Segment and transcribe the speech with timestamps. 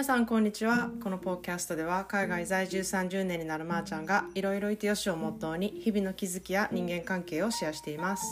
[0.00, 8.24] 皆さんこんにちはこのポーキャストでは海外在住30年になるまーちゃんがいろいろいてよしをモットーに日々の気づきや人間関係をシェアしています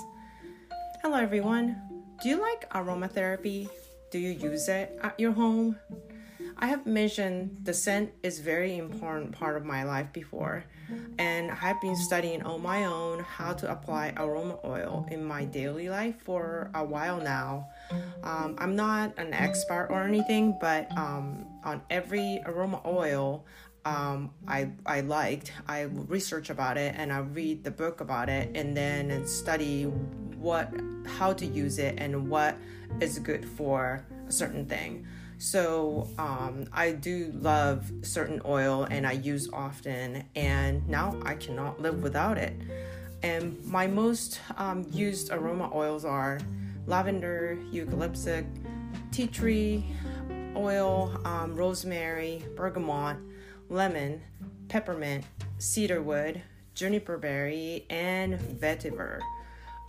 [1.02, 1.76] Hello everyone
[2.24, 3.68] Do you like aromatherapy?
[4.10, 5.76] Do you use it at your home?
[6.56, 10.64] I have mentioned the scent is very important part of my life before,
[11.18, 15.90] and I've been studying on my own how to apply aroma oil in my daily
[15.90, 17.68] life for a while now.
[18.22, 23.44] Um, I'm not an expert or anything, but um, on every aroma oil,
[23.84, 25.52] um, I I liked.
[25.66, 30.72] I research about it and I read the book about it, and then study what
[31.06, 32.56] how to use it and what
[33.00, 35.06] is good for a certain thing.
[35.38, 41.80] So um, I do love certain oil and I use often, and now I cannot
[41.80, 42.54] live without it.
[43.22, 46.40] And my most um, used aroma oils are
[46.88, 48.44] lavender, eucalyptus,
[49.12, 49.84] tea tree
[50.56, 53.16] oil, um, rosemary, bergamot,
[53.68, 54.20] lemon,
[54.68, 55.24] peppermint,
[55.58, 56.42] cedarwood,
[56.74, 59.20] juniper berry, and vetiver.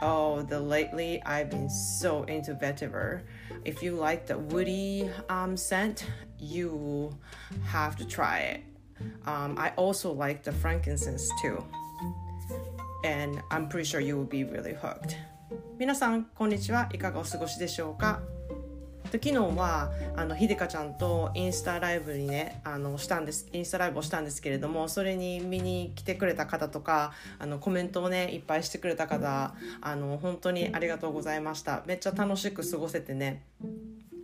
[0.01, 3.21] Oh, the lately I've been so into vetiver.
[3.65, 6.05] If you like the woody um, scent,
[6.37, 7.17] you
[7.65, 8.63] have to try it.
[9.25, 11.63] Um, I also like the frankincense too.
[13.03, 15.17] And I'm pretty sure you will be really hooked.
[15.79, 16.89] 皆さん、こんにちは。
[16.93, 18.21] いかがお過ごしでしょうか？
[19.11, 33.41] 昨日はあのひでかちゃんとインスタライブにねあのしたんですインスタライブをしたんですけれどもそれに見に来てくれた方とかあのコメントをねいっぱいしてくれた方あの本当にありがとうございましためっちゃ楽しく過ごせてね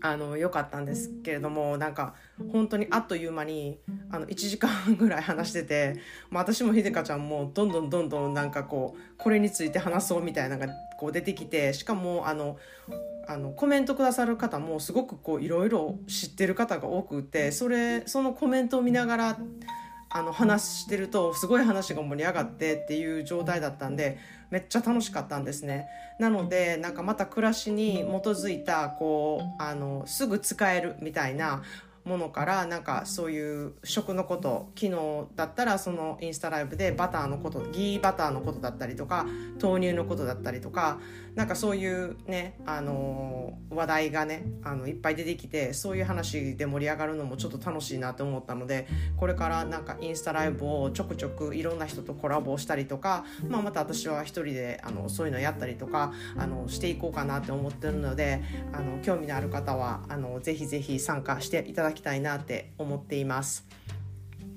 [0.02, 2.14] あの良かったんですけれどもなんか
[2.52, 3.80] 本当にあっという間に
[4.12, 5.96] あの1時間ぐらい話してて、
[6.30, 12.58] まあ、私もひでかちゃんもどんどんどんどんなんかこうこれについて話そうみたいなのがこう出てきてしかもあの
[13.28, 19.38] あのコメントくださる方もすごくこういろいろ知ってる方が多くてそれそのコメントを見ながら
[20.10, 24.18] あの話してるとすごい話が盛り上がってっていう状態だったんで
[24.50, 25.88] めっちゃ楽しかったんですね。
[26.20, 31.64] なのでなんかまた暮らしに基づいたこうあのすぐ使えるみたいな
[32.06, 39.26] ものからなんかそういう食のこと昨日だったらそのインスタライブでバターのことギーバターのことだったりとか
[39.62, 41.00] 豆乳のことだったりとか
[41.36, 48.88] なんかそういうねあの話題がねあのいっぱい出てきてそういう話で盛り上がるのもちょっと楽しいなと思ったので
[49.18, 58.42] これからなんかインスタライブをちょくちょくいろんな人とコラボしたりとか、まあ、また私は一人であのそういうのやったりとかあのしていこうかなって思ってるので
[58.72, 63.66] あの興味のある方はあのぜひぜひ参加していただきたいなって思っています。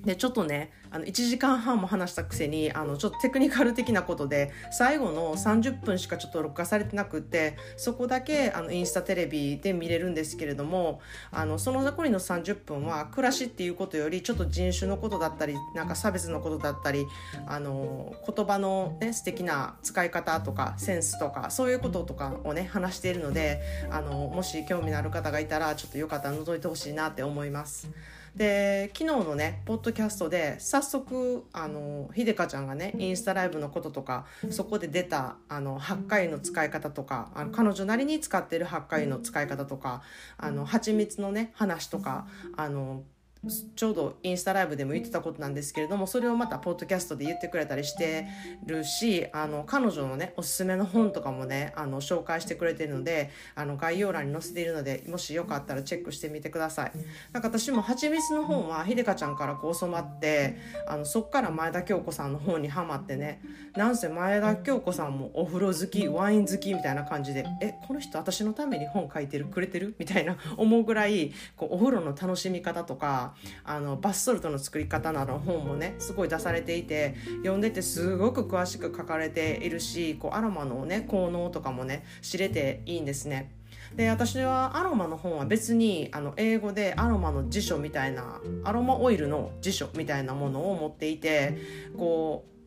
[0.05, 11.01] でちょっとねあの1時間半も話したくせにあのちょっとテクニカル的なことで最後の30分しかちょっと録画されてなくてそこだけあのインスタテレビで見れるんですけれども
[11.31, 17.05] あのその残りの30分は暮らしっていうことよりちょっと人種のことだったりなんか差別のことだったり
[17.45, 23.61] あの言葉の、ね、素敵な使い方とかセンスとかそういうこととかをね話しているので
[23.91, 27.89] あのもし興味のある方がいたらちょっとよかったら覗いてほしいなって思います。
[28.35, 40.01] で昨日のねポッドキャストで早速あのひでかちゃんがねインスタライブのこととかそこで出たあの8回の使い方とかあの彼女なりに使ってる8回の使い方とか
[40.37, 43.03] あの蜂蜜のね話とかあの
[43.47, 48.27] ちょうどインスタライブでも言ってたことなんですけれどもそれをまたポッドキャストで言ってくれたりして
[48.65, 56.91] るしあの彼女のねおすすめの本とかもねあの紹介してくれてるのであの概要欄に載せているのでもしよかったらチェックしてみてください。
[57.31, 63.41] なんか私も「はちみつ」の本はひでかちゃんからこう教わってあのそっから前田京子さんの本にはまってね
[63.77, 73.28] なんせ前田京子さんもお風呂好きワイン好きみたいな感じでえこの人私のために本書いてるくれてるみたいな思うぐらいこうお風呂の楽しみ方とか
[73.63, 83.51] あのバスソルトの作り方などの本もねすごい出されていて読んでてすごく詳しく書かれているしこうアロマのね効能とかもね知れていいんですね。
[83.95, 91.57] で私はアロマの本は別にあの英語でアロマの辞書みたいなアロマオイルの辞書みたいなものを持っていて
[91.97, 92.58] こう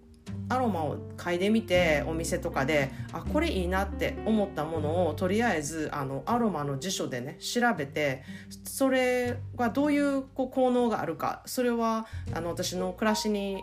[0.49, 8.23] アロマを嗅いでみてお店とかであこれいいなって思ったものをとりあえずあのアロマの辞書でね調べて
[8.65, 13.63] それがどういうこう効能があるかそれはあの私の暮らしに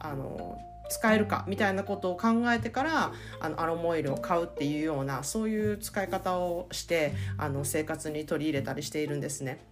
[0.00, 0.58] あの
[0.88, 9.64] 使えるかみたいなことを考えてからあのアロマオイルを買うっていうようなそういう使い方をしてあの生活に取り入れたりしているんですね。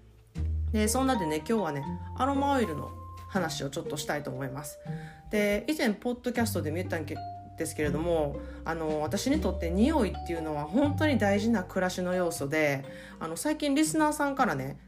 [0.73, 1.85] でそんなでね今日はね
[2.17, 2.91] アロマオイルの
[3.29, 4.79] 話をちょっとしたいと思います。
[5.31, 12.85] で以前ポッドキャストでも言ったんですけれどもあの私にとって匂いっていうのは本当に大事な暮らしの要素で
[13.19, 14.79] あの最近リスナーさんからね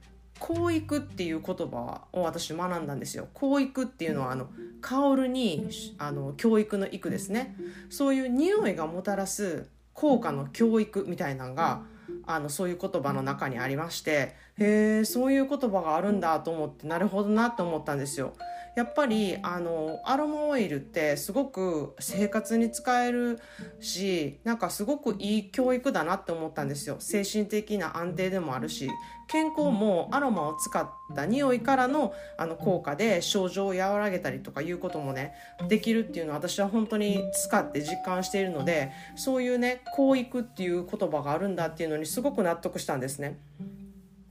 [0.41, 3.29] 香育っていう言葉を私学んだんですよ。
[3.33, 4.49] 香育っていうのはあの
[4.81, 5.69] 香るに
[5.99, 7.55] あの教育の育ですね。
[7.91, 11.83] そういう匂いがもたらす効果の教育みたいなのが
[12.27, 18.35] あのそういう言葉の中にありましてへえそういう言葉があるんだと思ってなるほどなと思ったんですよ。
[18.75, 23.39] やっぱりあのアロマオイルってすごく生活に使える
[23.81, 28.89] しなんかすごくいい教育だなって思ったんですよ精神的な安定でもあるし
[29.29, 35.33] 健康もアロマを使った匂いからのあの効果で症状を和らげたりとかいうこともね
[35.69, 43.39] できるっていうのは私は本当に使って実感しているのでそういうね教育っていう言葉があるんだっていうのにすごく納得したんですね。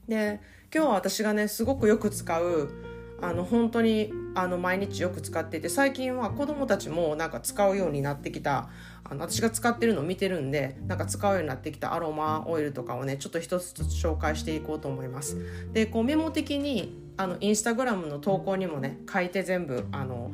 [0.07, 0.39] で
[0.73, 2.69] 今日は私がねすごくよく使う
[3.21, 8.69] あの本当にあの毎日よく使っていて最近は子供たちもなんか使うようになってきた
[9.03, 15.37] あの私が使ってるのを見てるんでなんか使うようになってきたアロマオイルとかをねちょっと一つずつ紹介していこうと思います。
[15.73, 20.31] でこうメモ的にあのインスタグラムの投稿にもね書いて全部あの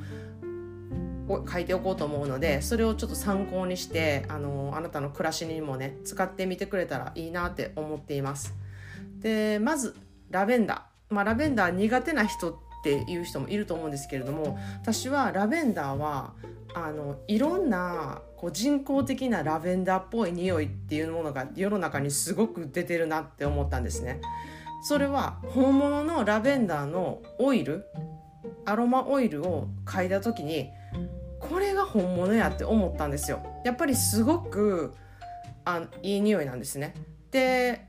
[1.28, 8.54] 書いておこうと思うのでそれをちょっと参考にしてあのあなたの暮らしにもね使ってみてくれたらいいなって思っています。
[9.20, 9.96] でまず
[10.30, 16.34] ラベンダー、まあ、ラベンダー苦手な人っていう人もいると思うんですけれども私はラベンダーは
[16.74, 24.22] あのいろんなこう人工的なラベンダーっぽい匂いっていうものが世の中にすごく出てるなって思ったんですね。
[24.84, 27.86] それは本物のラベンダーのオイル
[28.66, 30.70] アロマオイルを嗅いだ時に
[31.40, 33.46] これが本物やって思ったんですよ。
[33.64, 34.94] やっぱりすごく
[35.66, 36.94] あいい匂いなんですね。
[37.32, 37.88] で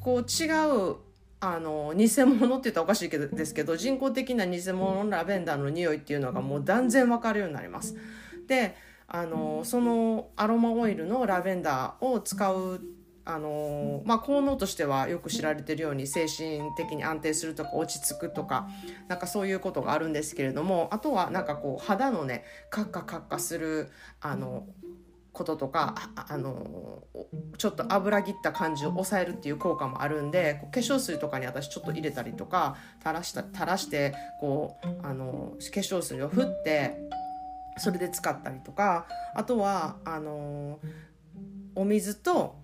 [0.00, 0.48] こう違
[0.92, 0.96] う
[1.40, 7.96] あの偽物って言ったらおかしいけどですけど人工的な偽物のラベンダーの匂いっていうのがもう断然わかるようになります。
[8.46, 8.76] で
[9.06, 12.80] あのそのアロマオイルのラベンダーを使う
[13.26, 18.68] あのまあ、効能としてはよく知られてるように精神的に安定するとか落ち着くとか
[19.08, 23.88] なんかそういうことがあるんですけれどもあとはなんかこう肌のねカッカカッカする
[24.20, 24.66] あの
[25.32, 27.02] こととかあの
[27.58, 36.96] ちょっと油切った感じを抑えるっていう効果もあるんで化粧水とかに私ちょっと入れたりとか垂らした垂らしてこうあの化粧水を振って
[37.78, 40.78] それで使ったりとかあとはあの
[41.74, 42.63] お水と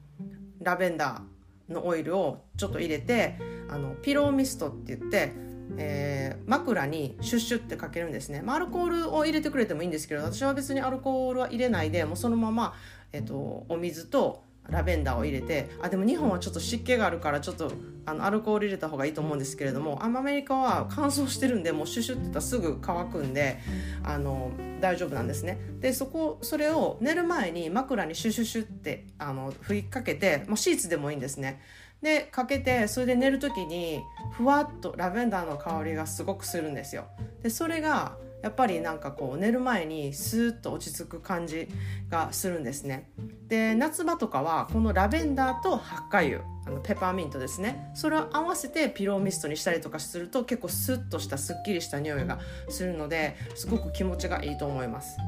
[0.60, 12.74] ラベンダーのオイルをちょっと入れてあのピローミストって言ってえー、枕にシュッシュってかけるんですね、まあ、アルコールを入れてくれてもいいんですけど私は別にアルコールは入れないでもうそのまま、
[13.12, 17.72] えーと、お水とラベンダーを入れてあでも日本はちょっと湿気があるからちょっと
[18.06, 23.58] あのアルコール入れた方がいいと思うんですけれどもアメリカは乾燥してるんでもうシュシュって言ったらすぐ乾くんで
[24.02, 25.60] あの大丈夫なんですね。
[25.80, 31.60] でそこそれを寝る前に枕にシュシュシュってあの吹きかけて、まあ、シーツでもいいんですね。
[32.02, 34.00] でかけてそれで寝る時に
[34.32, 37.06] ふわっとラベンダーの香りがすごくするんですよ。
[37.42, 41.68] でそれがやっぱりなんかこう寝る前にスーッと落ち着く感じ
[42.08, 43.10] がするんですね。
[43.48, 47.90] で夏場とかはこのラベンダーとハッカ油あのペパーミントですね。
[47.94, 52.38] それを合わせてピローミストにしたりとかすると結構スッとしたすっきりした匂いが
[52.68, 55.18] するのですごく気持ちがいいと思います。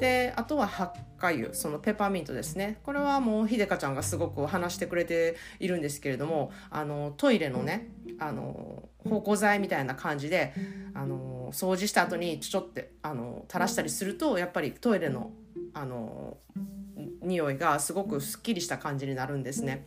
[0.00, 10.54] であとはハッカ油そのペパーミントですねこれはもうひでかちゃんがすごく話してくれているんですけれどもあのトイレのねあの芳香剤みたいな感じで
[10.94, 15.32] あの掃除した後にちょちょってあの垂らしたりするとやっぱりトイレの
[15.74, 16.38] あの
[17.20, 19.86] 匂いがすごくすっきりした感じになるんですね。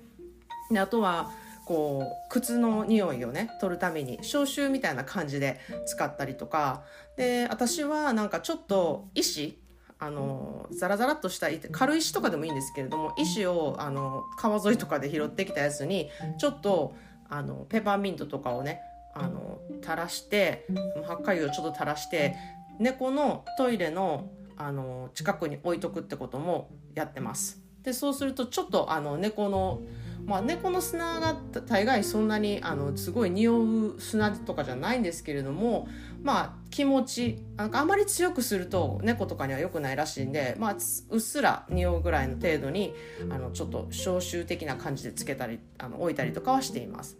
[0.69, 1.31] であとは
[1.65, 6.83] こう靴の匂いをね取るために消臭みたいな感じで使ったりとか
[7.17, 9.59] で私はなんかちょっと石
[10.01, 16.95] あのザラザラっとした軽石とかでもいいんですけれども石をあの川沿いとかで拾ってきたやつにちょっと
[17.29, 18.81] あのペパーミントとかをね
[19.13, 20.65] あの垂らして
[21.05, 22.35] 発火油をちょっと垂らして
[22.79, 27.61] 猫のトイレのあの近くに置いとくってこともやってます。
[27.81, 29.81] でそうするとちょっとあの猫の
[30.25, 31.35] まあ、猫の砂が
[31.67, 35.87] 大概そんなにあのすごい匂う砂とかじゃないんですけれども
[36.21, 40.75] まあ気持ちなんかあまり強くすると猫とかには良くないらしいんで、まあ、
[41.09, 42.93] うっすら匂うぐらいの程度に
[43.29, 47.17] あのちょっと消臭的な感じでつけたりあの置いたりとかはしています。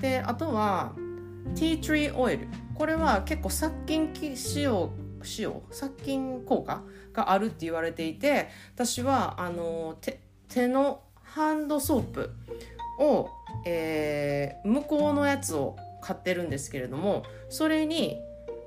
[0.00, 0.94] であとは
[1.54, 4.90] ティートリーオイルこれは結構殺菌使用
[5.22, 11.02] 使用殺菌効果があるって言われていて私はあの手手の
[11.34, 12.30] ハンドソープ
[12.98, 13.30] を、
[13.64, 18.18] えー、向こうのやつを買ってるんですけれどもそれに、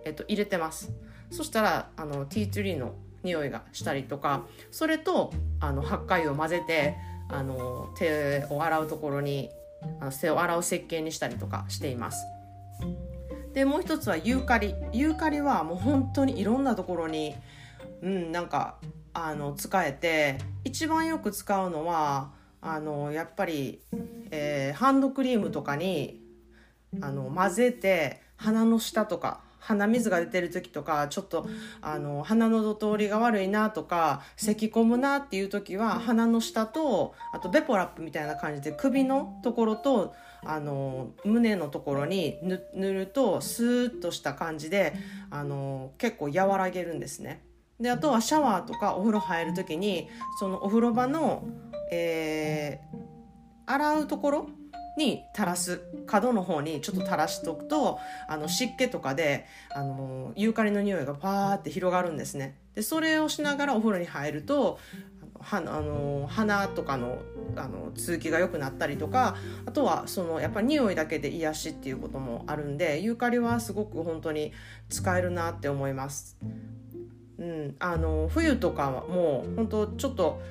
[0.06, 0.91] えっと、入れてます。
[1.32, 6.98] そしたらあのティーツリーの匂いがしたりとかそれとあの八海を混ぜて
[7.30, 9.50] あの手を洗うところに
[10.01, 12.25] あの手を洗う石鹸にしたりとかしています。
[13.53, 14.75] でもう一つはユーカリ。
[14.94, 17.36] ユーカリはもう本当にいろんなところに
[18.01, 18.77] うんなんか
[19.13, 23.82] あの使えて一番よく使うのはあのやっぱり、
[24.30, 26.22] えー、ハンドクリームとかに
[27.01, 31.48] あの混ぜて鼻の下とか鼻水が出てる時とかちょっと
[31.82, 40.13] あの鼻の通りが悪いなとか咳き込むなっていう時は鼻の下とあとベポラップみたいな感じで首のところと
[40.44, 42.39] あの胸のところに
[42.74, 44.94] 塗るとスーッとした感じで
[45.30, 47.46] あの結構和らげるんですね。
[47.80, 50.08] であとはシャワーとかお風呂入る時に
[50.39, 51.44] そのお風呂場の、
[51.91, 54.50] えー、洗うところ
[54.98, 64.79] に垂らす角の方にちょっと垂らしておくとあの湿気とかであのユーカリの匂いがパーって広がるんですねでそれをしながらお風呂に入ると
[65.39, 67.19] はあの鼻とかの
[67.55, 74.53] あの通気が良くなったりとかあとはそのやっぱり匂いだけで癒しっていうこともあるんでユーカリはすごく本当に
[74.89, 76.38] 使えるなって思います。
[77.39, 80.41] うん、あの冬とかも本当ちょっと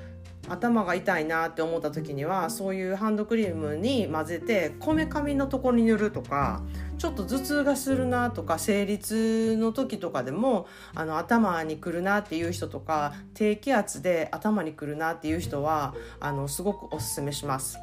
[0.49, 6.61] 頭が痛いなって思った時にはそういうハンドクリームに混ぜてこめかみのところに塗るとか
[6.97, 17.77] ちょっと頭痛がするなとか生理痛の時とかでもあの頭にくるなっていう人とか低気圧で頭にくるなっていう人はあのすごくおすすめします。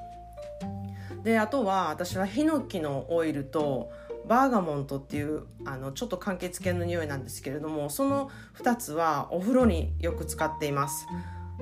[1.23, 3.91] であとは私はヒノキのオイルと
[4.29, 8.31] バーガモントっていうあのちょっと柑橘系の匂いなんですけれどもその
[8.63, 11.07] 2つはお風呂によく使っています。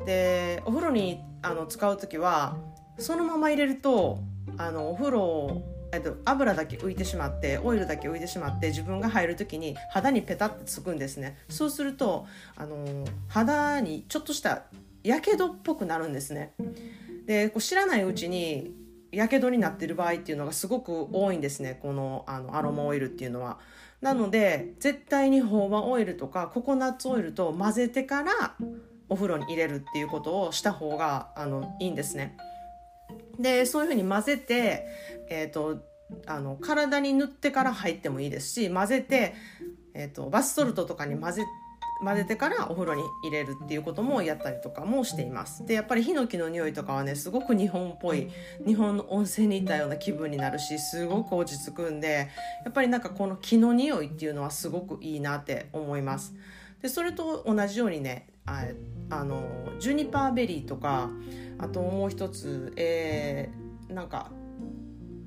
[0.04, 2.56] でお風呂にあの使う時は
[2.98, 4.18] そのまま入れると
[4.58, 5.62] あのお風呂
[5.92, 11.38] えっと、油だけ浮いてしまってオイルだけ浮いてしまって自分が入る時に肌にペタッてつくんですね。
[11.48, 12.26] そうすると
[12.56, 14.64] あの肌にちょっとした
[15.02, 16.52] やけどっぽくなるんですね。
[17.24, 18.74] でこう知らないうちに
[19.12, 21.78] やけどになってる場合っていうのがすごく多いんですね。
[21.80, 23.58] このあのアロマオイルっていうのは。
[24.02, 28.54] なので絶対にホーバオイルとかココナッツオイルと混ぜてから
[29.08, 32.36] お風呂に入れるっていうことをした方があのいいんですね。
[33.38, 34.86] でそういうふうに混ぜて、
[35.28, 35.82] えーと、
[36.26, 39.34] あの体に塗ってから入ってもいいですし混ぜて、
[39.94, 41.44] えーと、バスソルトとかに混ぜ
[42.02, 48.28] 混ぜてからお風呂に入れるっていうこともやったりとかもしていますでやっぱりヒノキの匂いとかはねすごく日本っぽい
[48.66, 52.28] 日本の温泉に行ったような気分になるしすごく落ち着くんで
[52.64, 56.34] やっぱりなんかこの木の匂いっていうのはすごくいいなって思います
[56.82, 58.64] でそれと同じようにねあ
[59.10, 61.10] あのジュニパーベリーとか
[61.58, 64.30] あともう一つえー、なんか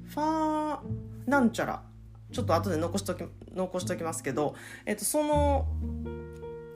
[0.06, 1.84] ファーなんちゃら。
[2.32, 3.24] ちょっと後で残しとき
[3.56, 5.68] 残しときますけど、えっと、その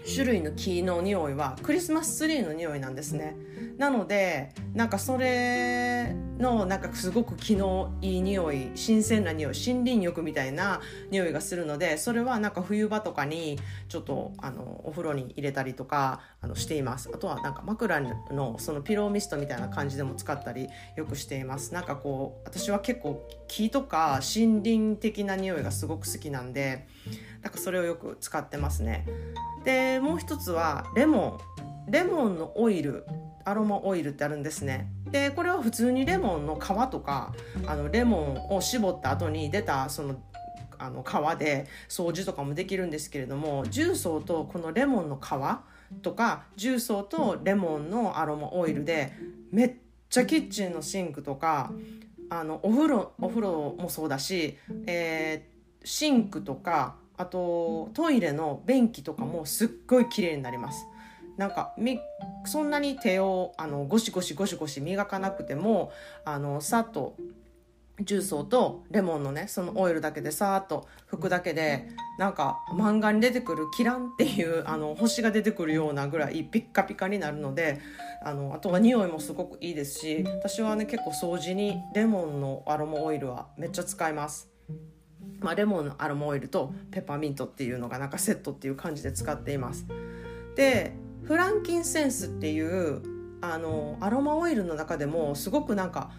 [0.05, 3.35] 種類の木の匂いはクリスマスツリーの匂いなんですね。
[3.77, 13.57] なのでなんかそれのなんかすごく気のいい匂い新鮮な匂い森林浴みたいな匂いがするのでそれはなんか冬場とかに
[13.87, 17.99] ちょっとあのお風呂に入れたりとかあのしていますあとはなんか枕
[18.31, 26.87] のそのピローミストみたいな感じでも使ったりよくしていますなんかこう私は結構木とか森林的な匂いがすごく好きなんで
[27.43, 29.05] なんかそれをよく使ってますね。
[29.63, 31.39] でもう一つはレモ
[31.87, 31.91] ン。
[31.91, 33.05] レモンのオイル。
[33.45, 34.87] アロマオイルってあるんですね。
[35.11, 37.33] でこれは普通にレモンの皮とか
[37.67, 40.15] あのレモンを絞った後に出たその
[40.77, 49.13] あの皮で掃除とかもできるんですけれども重曹とこのレモンの皮とか重曹とレモンのアロマオイルで
[49.51, 49.73] めっ
[50.09, 51.71] ちゃキッチンのシンクとか
[52.29, 54.57] あのお風呂お風呂もそうだし、
[54.87, 60.85] えー、シンクとかあとトイレの便器とかもすっごい綺麗になります。
[61.37, 61.99] なんかみ
[62.45, 65.91] そんなに手をあのゴシゴシゴシゴシ磨かなくても
[66.25, 67.15] あのさっと
[68.01, 77.81] 重曹とレモンのねそのオイルだけでさーっと拭くだけでなんか漫画に出てくるキランっていうあの星が出てくるようなぐらいピッカピカになるので
[78.23, 84.52] あのあとは匂いもすごくいいですし私はね結構掃除にレモンのアロマオイルはめっちゃ使います。
[85.43, 89.85] まあ、レモンのアロマオイルとペパーミントっていうのがなんかセットっていう感じで使っています。
[90.55, 93.01] でフランキンセンスっていう
[93.41, 96.11] あのアロマオイルの中でもすごくなんか、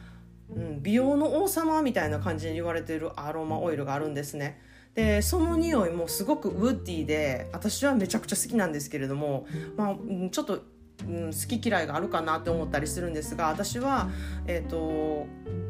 [0.54, 4.60] うん、美容の王様みたいな感じに言われているアロマオイルがあるんですね。
[4.94, 9.96] でその匂いもすごくウッディで私はめちゃくちゃ好きなんですけれども、まあ、
[10.30, 10.62] ちょっと、
[11.08, 14.08] うん、好き嫌いがあるかなって思ったりするんですが私は、
[14.46, 15.26] えーと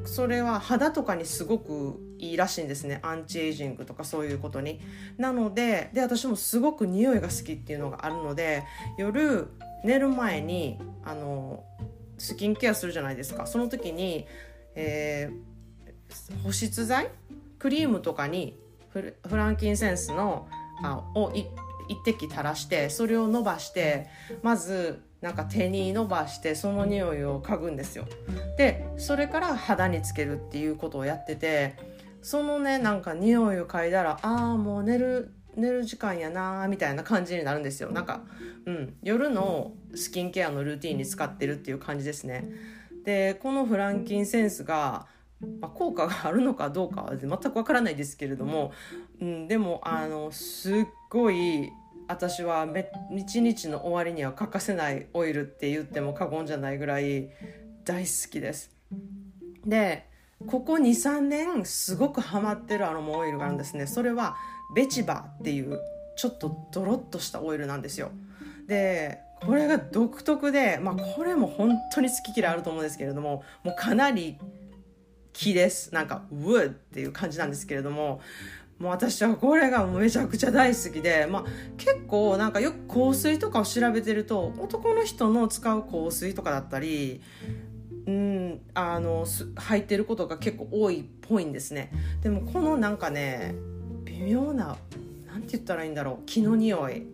[0.06, 3.00] それは肌とかにすごくいいらしいんですね。
[3.02, 4.80] アンチエイジングとかそういうことに。
[5.16, 8.64] なのでで私もすごく匂いが好きっていうのがあるので
[8.98, 9.48] 夜
[9.82, 11.64] 寝る前にあの
[12.18, 13.46] スキンケアするじゃないですか。
[13.46, 14.26] その時に、
[14.74, 17.08] えー、保湿剤？
[17.58, 18.58] クリームとかに
[18.92, 20.48] フランキンセンスの
[20.82, 21.46] あを一
[22.04, 24.06] 滴垂らしてそれを伸ばして
[24.42, 28.04] まずなんか手に伸ばしてその匂いを嗅ぐんですよ。
[28.58, 31.76] でそれから肌につけるっていうことをやってて
[32.20, 37.90] そのねなんか匂いを嗅いだらああもう寝る寝る時間やなみたいな感じになるんですよ。
[37.90, 38.20] なんか、
[38.66, 42.46] うん、夜のスキンケアのルーティンに使ってるっていう感じですね。
[43.06, 45.06] でこのフランキンセンスが、
[45.58, 48.72] まあ、効果があるのかどうかは全くわからないですけれども、
[49.22, 50.74] うん、でもあのすっ
[51.08, 51.70] ごい
[52.08, 57.30] 私はめ日の終わりには欠かせないオイルって言っても過言じゃないぐらい
[57.84, 58.70] 大好きです。
[59.64, 60.06] で
[60.46, 63.86] ここ23年すごくハマってるアロマオイルがあるんですね。
[63.86, 64.36] それは
[64.74, 65.80] ベチバっていう
[66.16, 68.10] ちょっとドロッとしたオイルなんですよ。
[68.66, 74.38] でこれが独特でまあこれも本当に好き嫌いあると思うんですけれどももうかなり
[75.32, 75.94] 木です。
[75.94, 78.20] なんかウッっていう感じなんですけれども
[78.78, 81.44] もう私はこれがめちゃくちゃ大好きで、まあ、
[81.76, 87.20] 結構なんかよく香水とかを調べてると男の人の使う香水とかだったり
[88.06, 89.26] うんあの
[89.56, 91.90] 入ってることが結構多いっぽいんですね。
[92.22, 93.54] でもこのなんかね
[94.04, 94.76] 微妙な
[95.26, 97.13] 何て言ったらいいんだろう気の匂い。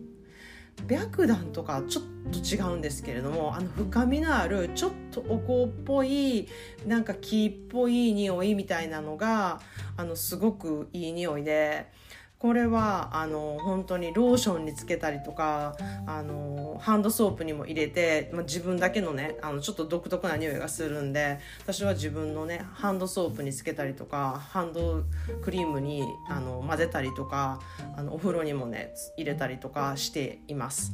[0.87, 6.47] 白檀とかちょっと違うんですけれどもあの深みのあるちょっとお香っぽい
[6.85, 9.61] なんか木っぽい匂いみたいなのが
[9.97, 11.91] あのすごくいい匂いで
[12.41, 25.03] これはあの本当にローションにつけたりとかあのハンドソープにも入れて、まあ、自分だけのねあのちょっと独特な匂いがするんで私は自分のねハンドソープにつけたりとかハンド
[25.43, 27.59] クリームにあの混ぜたりとか
[27.95, 30.93] あのお風呂にもね入れたりとかしています。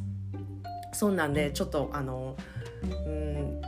[0.92, 2.36] そんなんでちょっとあの
[2.84, 3.62] うん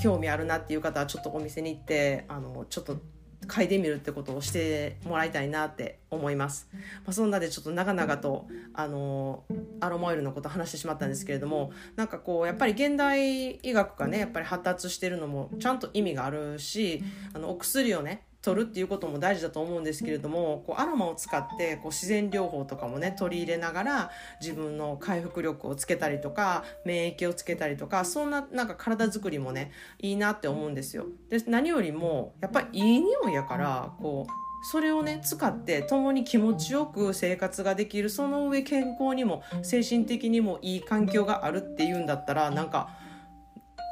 [0.00, 2.98] 興味あるなっていう方はちょっとお店に行ってあのちょっと
[3.46, 6.68] 嗅いでみるってことをしてもらいたいなって思います。
[6.72, 6.78] ま
[7.08, 9.44] あ、そんなでちょっと長々とあの
[9.80, 17.02] アロマオイルのこと話してしまったんですけれどもなんかこうやっぱり現代医学がねやっぱり発達してるのもちゃんと意味があるし
[17.34, 31.06] あのお薬をね取るっていうことも大事だと思うんですけれどもこうアロマを使ってこう自然療法とかもね取り入れながら自分の回復力をつけたりとか免疫をつけたりとかそんななんか体づくりもねいいなって思うんですよ。
[31.30, 34.32] で何よりもやっぱりいい匂いやからこう
[34.64, 42.90] それをね使って共に気持ちよく生活ができるその上健康にも精神的にもいい環境があるっていうんだったらなんか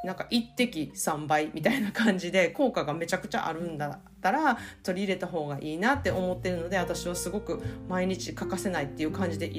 [0.04, 9.50] なんか一滴3倍みたいな感じで効果がめちゃくちゃあるんだったら取り入れた方がいいなって思ってるので私はすごく毎日欠かせないっていう感じで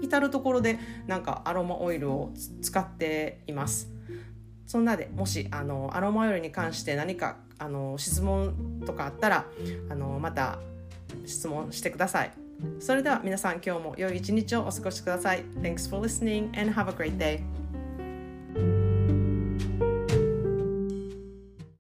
[0.00, 2.32] 至る所でなんかアロマオイルを
[2.62, 3.90] 使っています。
[4.66, 9.44] そんなでもしあのアロマオイルに関して何かあの質問とかあったら
[9.90, 10.60] あのまた
[11.26, 12.32] 質問してください。
[12.78, 15.44] それでは皆さん今日も良い一日をお過ごしください。
[15.60, 17.40] Thanks for listening and have a great day.